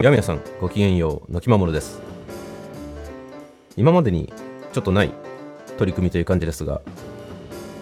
[0.00, 2.00] やみやさんごきげんようのきまもるです。
[3.76, 4.32] 今までに
[4.72, 5.12] ちょっとない
[5.76, 6.80] 取り組みという感じですが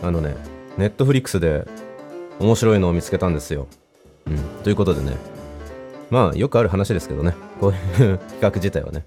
[0.03, 0.35] あのね
[0.77, 1.65] ネットフリックスで
[2.41, 3.69] 面白いのを見つけたんですよ。
[4.27, 5.17] うんということでね。
[6.11, 7.36] まあよくある話ですけどね。
[7.61, 7.75] こうい
[8.12, 9.05] う企画自体はね。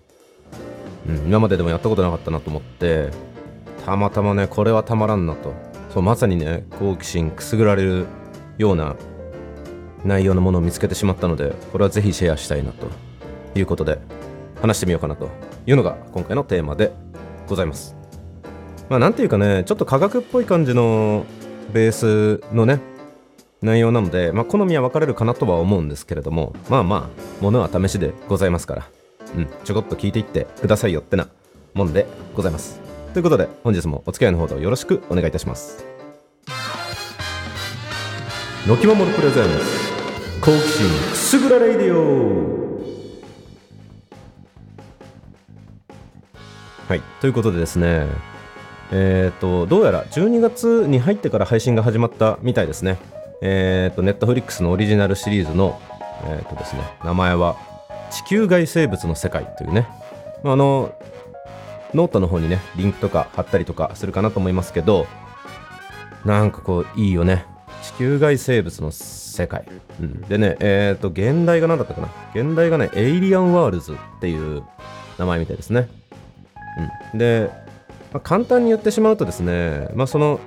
[1.10, 3.10] うん今まででもやったことなかったなと思って
[3.86, 5.52] たまたまねこれはたまらんなと。
[5.94, 8.06] そうまさにね好奇心くすぐられる
[8.58, 8.96] ような
[10.06, 12.88] 内容のものを見つけてしまったのでこれはぜひシェアしたいなと。
[13.56, 14.00] いうことで
[14.62, 15.30] 話してみようかなと。
[15.68, 16.92] いうのが今回のテーマで
[17.48, 17.96] ございます。
[18.90, 21.26] まあなんていうかねちょっと科学っぽい感じの
[21.72, 22.80] ベースのね
[23.62, 28.90] 内容なので、まあ、好みは分かれるかなとは思うんですけれどもまあまあものは試しでございますから。
[29.36, 31.30] うんちょこっと聞いていってくださいよってな
[31.74, 32.82] もんでございます。
[33.14, 35.86] ということで本日もお付き合いのほどよろしくお願いいたします。
[38.68, 39.91] のきまもる presents
[40.42, 42.82] 好奇心くすぐらレディオ
[46.90, 47.02] はい。
[47.22, 48.08] ということでですね
[48.92, 52.98] えっ、とどうやら12月に入ってから配信が始まったみたいですね。
[53.44, 55.80] えっ、と Netflix のオリジナルシリーズの
[56.26, 57.56] えっ、とですね名前は
[58.10, 59.88] 地球外生物の世界というね、
[60.44, 60.96] まあ、あの
[61.94, 65.06] ノートの方にねリンクとか貼ったりとかするかなと思いますけど
[66.26, 67.46] なんかこういいよね。
[67.82, 69.66] 地球外生物の世界、
[70.00, 72.10] うん、でねえっ、と原題が何だったかな？
[72.34, 74.64] 原題がね Alien Worlds っていう
[75.18, 75.90] 名前みたいですね、
[77.14, 77.50] うん、で、
[78.14, 80.40] まあ、簡単に言ってしまうとですねまあその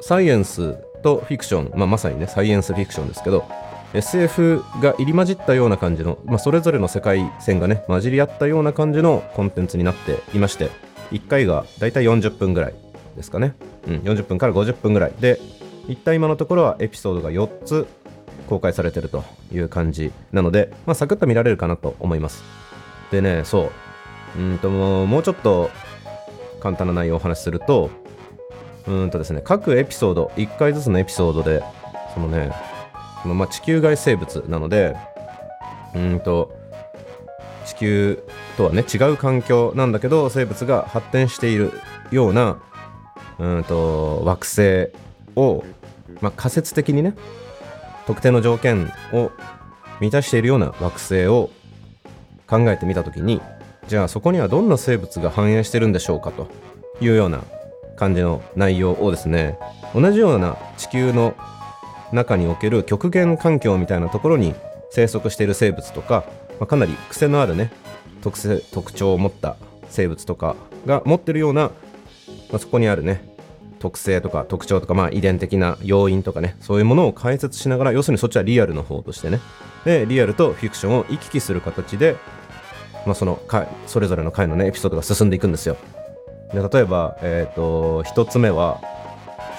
[0.00, 3.44] サイエンスとフィクション、まあ、まさにねサイエンスフィクションですけど
[3.94, 10.70] SF が入り混じったような感じの、まあ、それぞれの世界線がね混じり合ったような感じのコンテンツになっていまして
[11.12, 12.74] 1回がだいたい40分ぐらい
[13.16, 13.54] ですかね、
[13.86, 15.12] うん、40分から50分ぐらい。
[15.20, 15.40] で
[15.88, 17.86] 一体今のところはエピソードが4つ
[18.48, 22.42] 公開されてるという感じなので、まあ、サクッと見られるかなと思います。
[23.10, 23.72] でねそう。
[24.38, 25.70] うんともうちょっと
[26.60, 27.90] 簡単な内容をお話しすると
[28.86, 31.62] うんとですね各エピソード1回ずつのエピソードで
[32.12, 32.52] そのね
[33.22, 34.96] そのまあ地球外生物なので
[35.94, 36.52] うんと
[37.64, 38.22] 地球
[38.56, 41.72] とはね違う環境なんだけど生物が発展している
[42.10, 42.58] ような
[43.38, 44.90] うんと惑星
[45.36, 45.62] を、
[46.20, 47.14] まあ、仮説的にね
[48.06, 49.30] 特定の条件を
[50.00, 51.50] 満たしているような惑星を
[52.46, 53.40] 考えてみた時に
[53.88, 56.48] じゃあそこにはどんな生物が繁栄してるんでしょうかと
[57.00, 57.42] いうような
[57.96, 59.58] 感じの内容をですね
[59.94, 61.34] 同じような地球の
[62.12, 64.54] 中における極限環境みたいなところに
[64.90, 66.24] 生息している生物とか、
[66.60, 67.72] まあ、かなり癖のあるね
[68.22, 69.56] 特性特徴を持った
[69.88, 71.70] 生物とかが持ってるような、
[72.50, 73.35] まあ、そこにあるね
[73.86, 79.40] 特性とか特徴とか、まあ、遺伝的な要因とかねそういうものを解説しながら要するにそっちはリアルの方としてね。
[79.84, 82.16] でリアルとフィクションを行き来する形で、
[83.06, 85.76] まあ、その回それぞれの回のねエピソードが進んでいくんですよ。
[86.52, 88.80] で例えば、えーと、1つ目は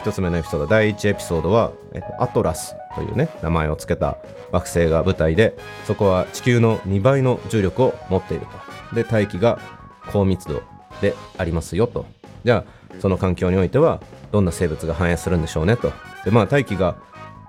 [0.04, 4.18] 1つ目のエピソード第1エピソードは、えーと、アトラスというね名前を付けた
[4.52, 5.56] 惑星が舞台で
[5.86, 8.46] そこは地球の2倍の重力を持っている
[8.92, 8.96] と。
[8.96, 9.60] で大気が
[10.12, 10.62] 高密度
[11.00, 12.06] でありますよと。
[12.44, 14.02] じゃあその環境においては
[14.32, 15.92] どんな生物が繁栄するんでしょうねと。
[16.26, 16.96] でまあ大気が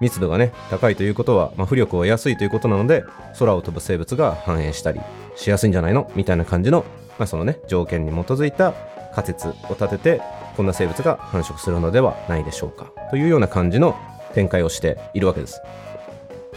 [0.01, 3.05] 密度がね高いということは、まあ、浮力を得やすいということなので
[3.39, 5.01] 空を飛ぶ生物が繁栄したり
[5.35, 6.11] しやすいんじゃないの？
[6.15, 6.85] みたいな感じの、
[7.19, 8.75] まあ、そのね条件に基づいた
[9.15, 10.23] 仮説を立てて
[10.57, 12.93] こんな生物が繁殖するのではないでしょうか。
[13.11, 13.97] というような感じの
[14.35, 15.61] 展開をしているわけです。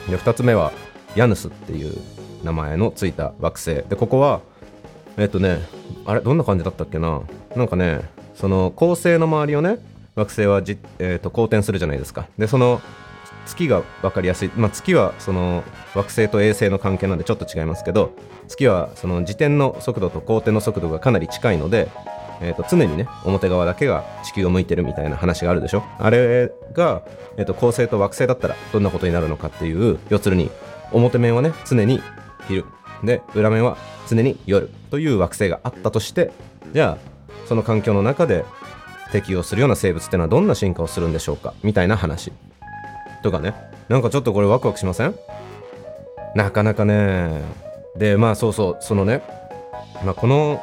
[0.10, 0.72] で2つ目は
[1.16, 1.96] ヤヌスっていう
[2.44, 3.76] 名前のついた惑星。
[3.90, 4.42] でここは
[5.18, 5.60] えっとね
[6.06, 7.22] あれどんな感じだったっけな？
[7.56, 8.02] なんかね
[8.36, 9.80] その恒星の周りをね
[10.22, 12.28] 惑星はじ、えーと、公転するじゃないですか。
[12.38, 12.82] でその
[13.46, 15.64] 月が分かりやすい、まあ、月はその
[15.96, 18.14] 惑星と衛星の関係なんでちょっと違いますけど
[18.48, 21.90] 月はその自転の速度と公転の速度がかなり近いので、
[22.40, 25.84] えー、と常にね表側だけが地球を向いてるみたいな話があるでしょ。
[25.98, 27.02] あれが、
[27.38, 30.52] えー、と恒星と惑星だったらどんなことになるのかっていう要するに
[30.92, 32.02] 表面はね常に
[32.48, 32.66] 昼。
[33.04, 33.78] で裏面は
[34.08, 36.32] 常に夜という惑星があったとして
[36.74, 37.12] じゃあ
[37.48, 38.46] その環境の中で
[39.12, 42.32] 適応するような生物ってのはどんな進化をするんでしょうかみたいな話
[43.24, 43.54] とかね。
[43.90, 45.16] なんかちょっとこれワクワクしません？
[46.36, 47.42] なかなかね。
[47.98, 49.22] でまあそうそうそのね、
[50.06, 50.62] まあ、この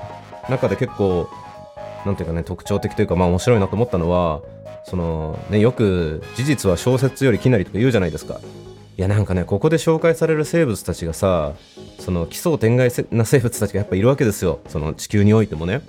[0.49, 1.29] 中で結構
[2.07, 4.41] なんていうかね特徴的というかまあ面白いなと思ったのは
[4.87, 8.41] そのねよく事実は小説よりきなりとか言うじゃないですか。
[8.97, 11.53] いやなんかねここで紹介される生物たちがさ
[12.01, 14.61] その奇想天外な生物たちがやっぱいるわけですよ。
[14.69, 15.83] その地球においてもね。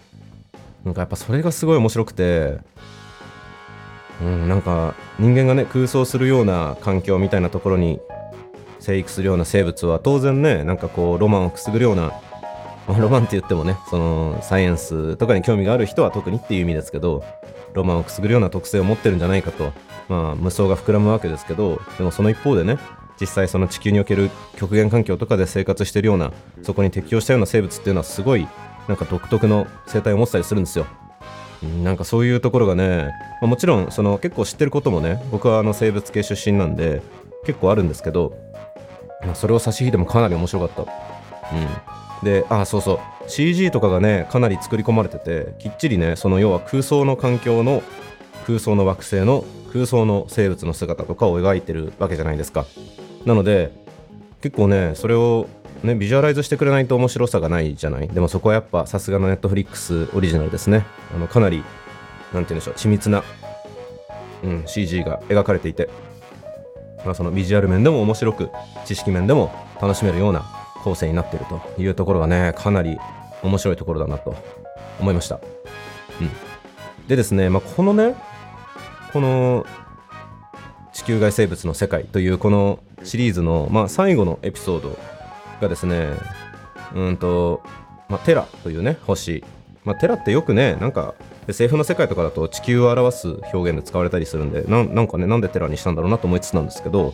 [0.84, 2.60] なんかやっぱそれがすごい面白くて、
[4.22, 8.00] うん、なんか人間がね空想するような環境みたいなところに
[8.80, 12.14] 生育するような生物は当然ねなんかこうロマンをくすぐるような、
[12.88, 17.24] まあ、ロマンって言ってもねそのサイエンスとかに興味がある人は特にっていう意味ですけど
[17.74, 19.74] ロマンをくすぐるような特性を持ってるんじゃないかと、
[20.08, 22.80] まあ、無双が膨らむわけですけどでもその一方でね
[23.20, 26.32] 実際その地球における極限環境とかで生活してるような
[26.64, 28.48] そこに適応したような生物っていうのはすごい
[28.90, 30.88] なんか独特の生態を持ってたりするんですよ。
[31.84, 37.02] なんかそういうところがね、まあ、もちろんその結構知ってることもね僕はあの生物系出身なんで
[37.46, 38.34] 結構あるんですけど、
[39.24, 40.92] まあ、それを差し引いてもかなり面白かった。
[42.22, 47.84] うん、であそうそう CG とかがねかなり作り込まれててきっちりねその要は空想の環境の
[48.48, 52.66] 空想の惑星の空想の生物の姿とかを描いてるわけじゃないですか
[53.26, 53.72] なので
[54.42, 55.48] 結構ねそれを
[55.84, 58.08] ねビジュアライズしてくれないと面白さがないじゃない？
[58.08, 60.86] でもそこはやっぱさすがのネットフリックスオリジナルですね。
[61.16, 61.70] あのかなりなんて
[62.34, 63.24] 言うんでしょう緻密な、
[64.44, 65.90] うん、CG が描かれていて、
[67.06, 68.50] まあ、そのビジュアル面でも面白く
[68.86, 70.46] 知識面でも楽しめるような
[70.84, 72.98] 構成になっているというところがねかなり
[73.42, 74.36] 面白いところだなと
[75.00, 75.40] 思いました、
[76.22, 78.16] うん、でですね、まあ、このね
[79.12, 79.66] この
[80.94, 85.00] 地球外生物の世界というこのシリーズの、まあ、最後のエピソード
[85.60, 86.10] がですね
[86.96, 87.62] うんと、
[88.08, 89.44] まあ、テラというね星、
[89.84, 91.16] まあ、テラってよくねなんか
[91.48, 97.14] SF の世界とかだと地球を表す表現で使われたりするんでなんかねなんでテラにしたんだろうなと思いつつなんですけど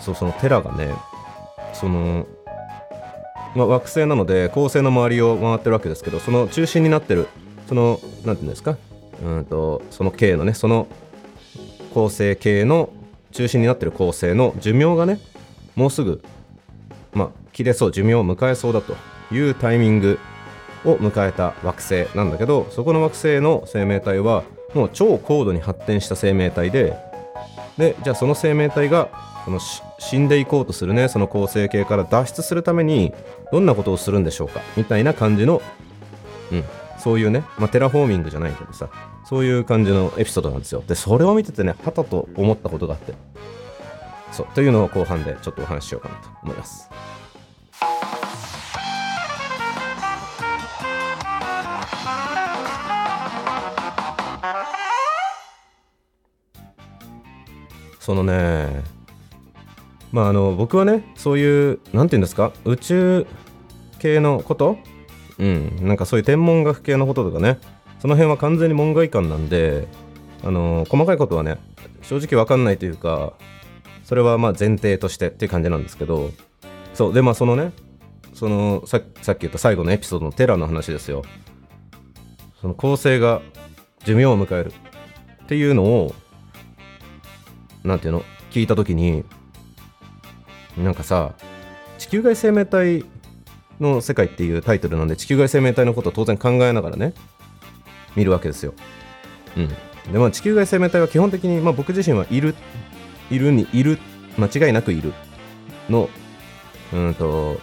[0.00, 0.94] そうそのテラがね
[1.72, 2.26] その、
[3.56, 7.28] まあ、惑星なので恒星の周りを回ってるわけですけどその中心になってる
[7.68, 8.76] その何て言うんですか
[9.24, 10.86] うんとその系のねその
[11.94, 12.90] 恒星系の
[13.32, 15.18] 中心になってる恒星の寿命がね
[15.74, 16.22] もうすぐ
[17.12, 18.96] まあ切れそう寿命を迎えそうだと
[19.32, 20.18] いうタイミング
[20.84, 24.42] を迎えた惑星なんだけどそこの惑星の生命体は
[24.74, 26.96] もう超高度に発展した生命体で
[27.78, 29.08] でじゃあその生命体が
[29.44, 29.58] この
[29.98, 33.12] 死んでいこうとするねその恒星系から脱出するために
[33.50, 35.60] どんなことをするんでしょうかみたいな感じの、
[36.52, 36.64] うん、
[36.98, 38.88] そういうね、まあ、テラフォーミングじゃないけどさ
[39.24, 40.82] そういう感じのエピソードなんですよ。
[40.86, 43.14] でそれを見ててねはたと思ったことがあって
[44.30, 46.90] そうというのを後半でちょっとお話ししようかなと思います。
[58.02, 58.82] そのね
[60.10, 63.26] まああの僕はねそういう何て言うんですか宇宙
[64.00, 64.76] 系のこと？
[65.38, 67.60] うんなんかそういう天文学系のこととかね
[68.00, 69.86] その辺は完全に門外観なんで
[70.42, 71.58] あの細かいことはね
[72.02, 73.34] 正直わかんないというか
[74.02, 76.32] それはまあ前提としてっていう感じなんですけど
[76.94, 77.72] そうでまあそのね
[78.34, 81.22] そのささっき言った最後のエピソードのテラの話ですよ。
[82.60, 83.40] その構成が
[84.04, 84.72] 寿命を迎える
[85.44, 86.14] っていうのを
[87.84, 88.22] なんていうの？
[88.50, 89.24] 聞いた時に
[90.76, 91.32] なんかさ
[91.98, 93.04] 地球外生命体
[93.80, 97.14] の世界っていうタイトルなんで地球外生命体のことを当然考えながらね
[98.14, 98.74] 見るわけですよ。
[99.56, 99.68] うん、
[100.12, 102.54] でまあ地球外生命体は基本的に、まあ、僕自身はいる
[103.30, 103.98] いるにいる
[104.38, 105.12] 間違いなくいる。
[105.88, 106.08] の
[106.92, 107.58] うんと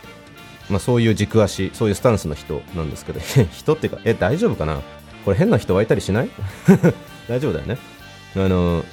[0.69, 3.19] まあそういう軸足そういうスタンスの人なんですけど
[3.51, 4.81] 人っていうかえ大丈夫かな？
[5.23, 6.29] これ変な人湧いたりしない？
[7.29, 7.77] 大丈夫だよね。
[8.35, 8.83] あの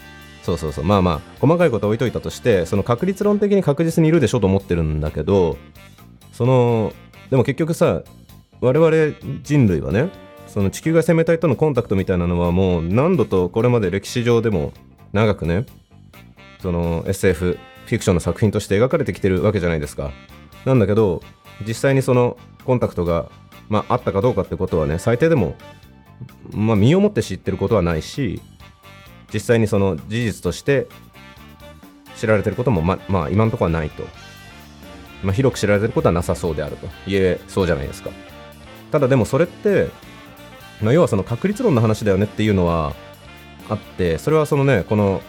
[0.46, 0.84] そうそうそう。
[0.84, 5.58] まあまあ細かいことは置いといたとしてその確率論的に確実にいるでしょと思ってるんだけど
[6.32, 6.92] その
[7.30, 8.02] でも結局さ
[8.60, 10.10] 我々人類はね
[10.46, 14.72] その地球外生命体とのコンタクトみたいなのはもう何度とこれまで歴史上でも
[15.12, 15.66] 長くね
[16.60, 20.12] その SF フィクションの作品として描かれてきてるわけじゃないですか。
[20.64, 21.22] なんだけど
[21.66, 23.30] 実際にそのコンタクトが、
[23.68, 25.54] まあ、あったかどうかってことはね最低でも、
[26.50, 28.40] まあ、身をもって知ってることはないし
[29.32, 30.86] 実際にその事実として
[32.16, 34.02] 知られてることもままあ今のところはないと、
[35.22, 36.88] まあ、広く知られてることはなさそうであると。
[37.06, 38.10] 言えそうじゃないですか。
[38.90, 39.88] ただでもそれって、
[40.80, 42.94] まあ、要はその確率論の話だよねっていうのは
[43.68, 45.20] あってそれはそのねこの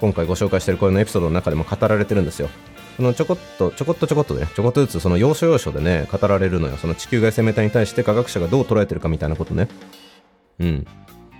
[0.00, 2.48] 今回ご紹介してるこのエピソードの中でも語られてるんですよ。
[2.96, 6.76] そのちょこっとちょこっとちょこっとねちょこっとずつその要所要所でね語られるのよ。
[6.78, 9.68] その地球外生命体に対して科学者がどう捉えてるかみたいなことね。
[10.58, 10.86] うん。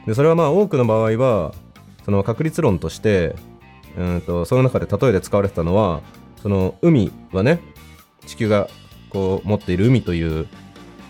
[0.06, 1.54] でそれはまあ多くの場合は
[2.06, 3.34] その確率論として
[3.98, 6.00] うんとその中で例えで使われてたのは
[6.40, 7.60] その海はね
[8.26, 8.68] 地球が
[9.10, 10.46] こう持っている海という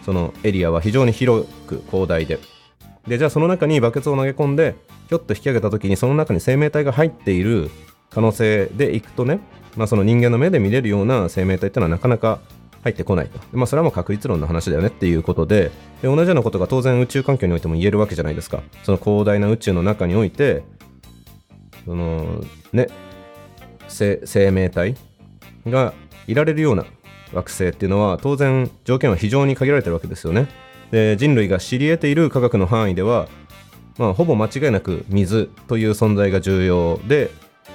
[0.07, 2.39] そのエリアは非常に広く広大で
[3.07, 4.75] でじゃあその中にバケツを投げ込んで
[5.09, 7.71] ひょっと引き上げた時にその中に生命体が入っている
[8.09, 9.41] 可能性でいくとね、
[9.77, 12.41] まあ、その人間の目で見れるような生命体っていうのはなかなか
[12.83, 13.39] 入ってこないと。
[13.53, 15.71] まあ、それはもう確率論の話だよねっていうことで
[16.03, 18.63] で、同じようなことが当然宇宙環境においても言えるわけじゃないですか。
[18.85, 20.63] その広大な宇宙の中において、
[21.87, 22.89] そのね
[23.89, 24.97] 生命体
[25.67, 25.95] が
[26.27, 26.85] いられるような
[27.33, 30.49] 惑星っていうのは当然条件は非常に限られてるわけですよね。
[30.91, 33.29] で人類が知り得ている科学の範囲では、
[33.99, 37.31] まあ、ほぼ間違いなく水という存在が重要で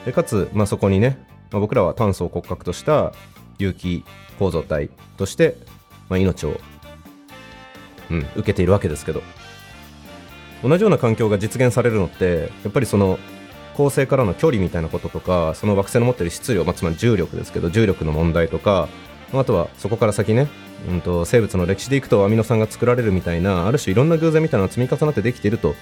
[0.06, 3.14] でかつ、まあ、そこにね、まあ、僕らは炭素を骨格とした
[3.58, 4.04] 有機
[4.40, 5.56] 構造体として、
[6.10, 6.60] まあ、命を、
[8.10, 9.22] うん、受けているわけですけど。
[10.64, 13.18] 同じような環境が実現されるのってやっぱりその
[13.76, 18.88] 恒星からの距離みたいなこととかその惑星の持ってる質量、まあ、つまり重力ですけど重力の問題とか
[19.34, 20.48] あとはそこから先ね、
[20.90, 25.76] うんと、生物の歴史でいくとアミノ酸が作られるみたいなある種いろんな偶然みたいなのが積み重なってできていると、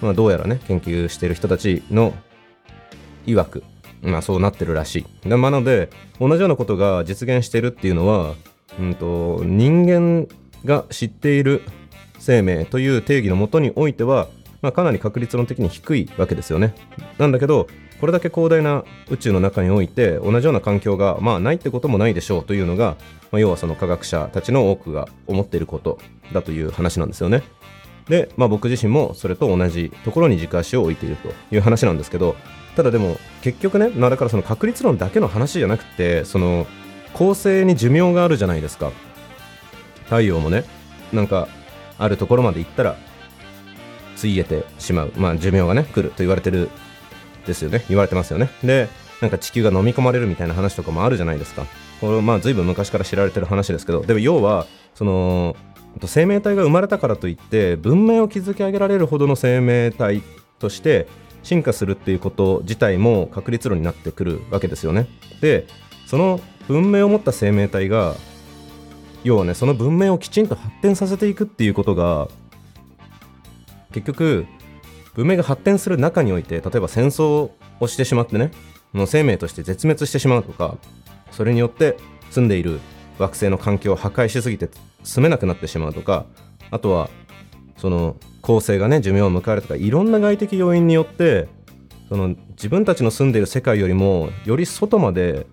[0.00, 2.14] まあ、どうやらね研究している人たちの
[3.26, 3.64] 曰く、
[4.02, 5.28] まあ、そうなってるらしい。
[5.28, 8.34] なので同じようなことが実現してるっていうのは、
[8.78, 10.28] うん、と人間
[10.64, 11.62] が知っている
[12.18, 14.28] 生命という定義のもとにおいては、
[14.62, 16.74] まあ、かなり確率論的に低いわけですよね
[17.18, 17.66] なんだけど
[18.00, 22.96] これだけ広大な宇宙の中において同じような環境がまあないってこともないでしょうというのが、
[23.30, 25.98] まあ、要はその科学者たちの多くが思っていること
[26.32, 27.44] だという話なんですよね。
[28.08, 32.34] で、まあ、僕自身もそれと同じところに軸足を置いているという話なんですけど
[32.74, 36.66] ただでも結局ね、まあ、だからその確率論だけの話じゃなくてその
[37.12, 38.90] 構成に寿命があるじゃないですか
[40.06, 40.64] 太陽もね
[41.12, 41.46] なんか
[41.98, 42.96] あるところまで行ったら
[44.22, 46.70] ついえてしまう、まあ、寿命がね来ると言われてる
[47.44, 47.84] ですよね。
[47.88, 48.50] 言われてますよね。
[48.62, 48.88] で
[49.20, 51.66] なんか地球が飲み込まれるみたいな話とかもあるじゃないですか。
[52.00, 54.02] これまあ随分昔から知られてる話ですけど。
[54.02, 55.56] でも要はその
[56.06, 60.22] 生命体が生まれたからといって文明を築き上げられるほどの生命体
[60.60, 61.08] として
[61.42, 65.08] 進化するっていうこと自体も確率論になってくるわけですよね。
[65.40, 65.66] で
[66.06, 68.14] その文明を持った生命体が
[69.24, 72.28] 要はねその文明をきちんと発展させていくっていうことが
[73.92, 74.46] 結局
[75.14, 78.50] 文明が発展する中において例えば戦争をしてしまってね
[78.92, 80.76] もう生命として絶滅してしまうとか
[81.30, 81.96] それによって
[82.30, 82.80] 住んでいる
[83.18, 84.68] 惑星の環境を破壊しすぎて
[85.02, 86.26] 住めなくなってしまうとか
[86.70, 87.10] あとは
[87.76, 91.48] その恒星がね寿命を迎えるとかいろんな外的要因によって
[92.08, 95.46] その自分たちの住んでいる世界よりもより外まで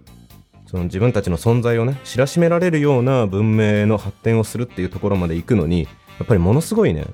[0.67, 5.87] その自分たちの存在をね知らしめられるような文明の発展をするっていうところまで行くのにや
[6.23, 7.05] っぱりものすごいね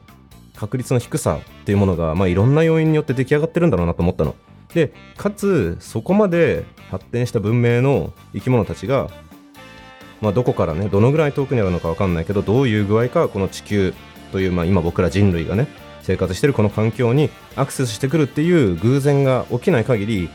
[0.56, 4.36] 確率の低さっていうものが、まあ、いろんな要因によって出来上がってるんだろうなと思ったの。
[4.74, 9.10] でかつそこまで発展した文明の生き物たちが、
[10.22, 13.94] まあ、どこからねどのぐらい遠くにあるのか分かんないけどどういう具合かこの地球
[14.32, 15.68] という、まあ、今僕ら人類がね
[16.02, 20.30] 生活してるこの環境にアクセスしてくるっていう偶然が起きない限り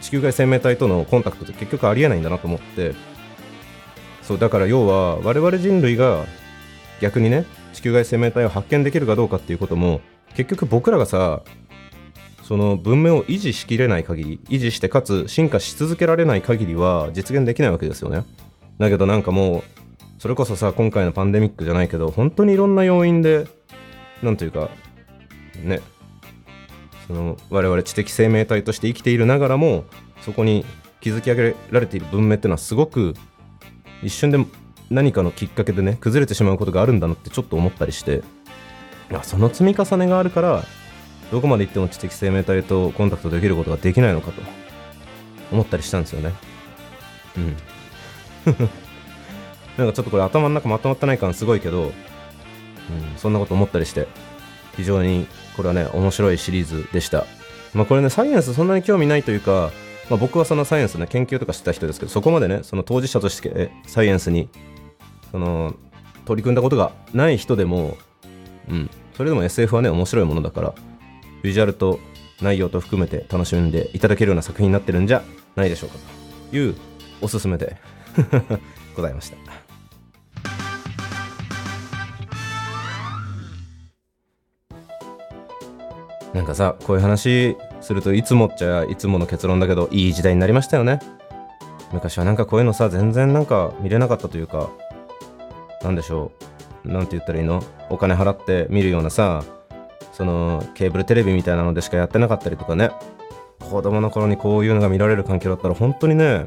[0.00, 2.94] 地球外生命体とのコンタクトって結局ありえないんだなと思って
[4.22, 6.24] そうだから要は我々人類が
[7.00, 10.00] 逆にね地球外生命体を発見できるかどうかっていうことも
[10.34, 11.42] 結局僕らがさ
[12.42, 18.24] その文明を維持しきれない限り維持してかつ進化し続けられない限りは実現できないわけですよね。
[18.78, 19.62] だけどなんかもう
[20.18, 23.46] それこそさ今回のパンデミックじゃないけど本当にいろんな要因で
[24.22, 24.70] なんというか
[25.62, 25.80] ね
[27.06, 29.84] その我々知的生命体として生きているながらも
[30.20, 30.64] そこに
[31.00, 33.14] 築き上げられている文明っていうのはすごく
[34.02, 34.38] 一瞬で
[34.92, 38.22] 何かのきっかけでね崩れてしまうことがあるんだなってちょっと思ったりして。
[39.22, 40.64] その積み重ねがあるから
[41.30, 44.40] どこまで行っても知的生命体とコンタクトできることができないのかと
[45.50, 46.32] 思ったりしたんですよね。
[47.36, 47.56] うん。
[49.76, 51.92] なんかちょっとこれ頭の中まとまってない感すごいけど、うん、
[53.16, 54.06] そんなこと思ったりして
[54.76, 57.26] 非常にこれはね面白いシリーズでした。
[57.74, 59.70] まあこれねサイエンスそんなに興味ないというか
[60.10, 64.50] まあ、僕はそのサイエンスね研究とかしてた人ですけどそこまでねその当事者としてサイエンスに
[65.32, 65.74] その
[66.24, 67.96] 取り組んだことがない人でも、
[68.68, 70.74] うん、それでも SF はね面白いものだから
[71.42, 71.98] ビジュアルと
[72.40, 75.22] 内容と含めて楽しんでいただけるような作品になってるんじゃ
[75.56, 75.96] ないでしょうか
[76.50, 76.76] という
[77.20, 77.76] おすすめで
[78.94, 79.36] ございました。
[86.34, 90.98] なんかさこういう話するといつもっちゃいつもの結論だけどいい時代になりましたよね。
[91.92, 94.70] 昔はなんかこういうのさ全然なんか見れなかったというか
[95.82, 96.32] 何でしょ
[96.84, 96.88] う。
[96.88, 97.62] 何て言ったらいいの？
[97.90, 99.44] お金払って見るようなさ
[100.12, 102.90] そのケーブルテレビみたいなのでしかやってなかったりとかね。
[103.58, 106.46] 子供の頃にこういうのが見られる環境だったら本当にね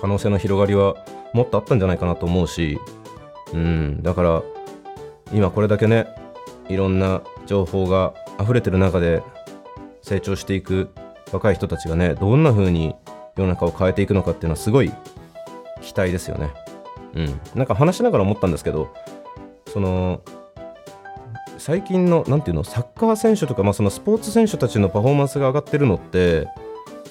[0.00, 0.96] 可能性の広がりは
[1.34, 2.78] もっとあったんじゃないかなと思うし。
[3.52, 4.02] うん。
[4.02, 4.42] だから
[5.32, 6.06] 今これだけね
[6.68, 9.22] いろんな情報が溢れてる中で
[10.02, 10.90] 成長していく
[11.32, 12.94] 若い人たちがねどんな風に
[13.36, 14.92] 世の中を変えていくのかっていうのはすごい
[15.80, 16.50] 期待ですよね。
[17.14, 18.92] うん、なんか話しながら思ったんですけど
[19.66, 20.20] その
[21.58, 26.48] 最近の何ていうのサッカー選手とか、まあ、そのスポーツ選手たちのパフォーマンスが上がってるのって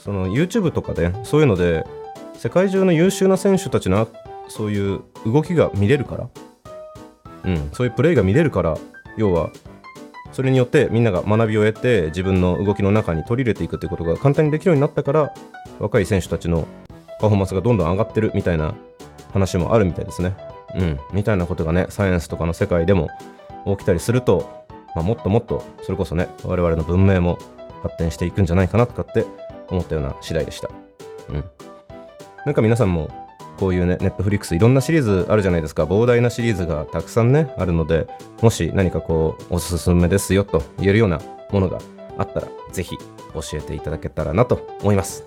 [0.03, 1.85] その YouTube とかでそういうので
[2.35, 4.07] 世界中の優秀な選手たちの
[4.47, 6.29] そういう動きが見れるから
[7.45, 8.77] うんそういうプレーが見れるから
[9.17, 9.49] 要は
[10.31, 15.33] それによってみんなが学びを得て自分の動きの中に取り入れていくっていうことが簡単にできるようになったから
[15.79, 16.67] 若い選手たちの
[17.19, 18.75] パフォーマンスがどんどん上がってるみたいな
[19.37, 20.35] 話もあるみたいですね。
[20.75, 23.09] うん、みたいなことがねサイエンスとかの世界でも
[23.65, 24.65] 起きたりすると、
[24.95, 27.37] まあ、もっともっとそれこそね我々の文明も
[27.83, 29.25] 発展していくんじゃないかなとかって
[29.69, 30.69] 思ったような次第でした。
[31.29, 31.43] うん。
[32.45, 33.09] なんか皆さんも
[33.57, 35.83] こういうね、ネットフリックスいろんなシリーズあるじゃないですか。
[35.83, 38.07] 膨大なシリーズがたくさんね、あるので、
[38.41, 41.19] もし何かこう、おすすめですよと言えるような
[41.51, 41.79] ものが
[42.17, 42.95] あったら、ぜひ
[43.33, 45.25] 教えていただけたらなと思います。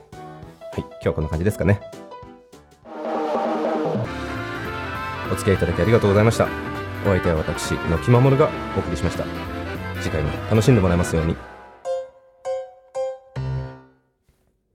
[0.72, 1.80] はい、今日はこんな感じですかね。
[5.32, 6.48] お付き合いいただきありがとうございました。
[7.04, 9.24] お相手は私、のきまもるがお送りしました。
[10.00, 11.49] 次回も楽しんでもらえますように。